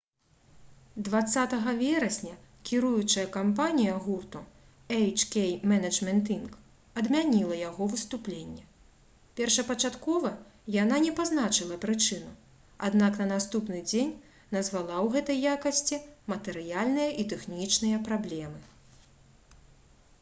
20 1.07 1.53
верасня 1.79 2.31
кіруючая 2.67 3.25
кампанія 3.35 3.93
гурту 4.05 4.39
«эйч-кей 4.95 5.51
менеджмент 5.71 6.31
інк.» 6.35 6.55
адмяніла 7.01 7.59
яго 7.59 7.87
выступленне. 7.91 8.65
першапачаткова 9.41 10.31
яна 10.77 10.99
не 11.05 11.13
пазначыла 11.21 11.79
прычыну 11.85 12.33
аднак 12.89 13.21
на 13.25 13.29
наступны 13.35 13.85
дзень 13.93 14.11
назвала 14.57 14.97
ў 15.05 15.07
гэтай 15.19 15.45
якасці 15.53 16.01
матэрыяльныя 16.35 17.09
і 17.21 17.29
тэхнічныя 17.37 18.03
праблемы 18.11 18.59